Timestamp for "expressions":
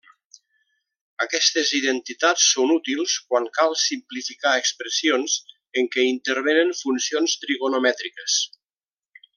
4.63-5.37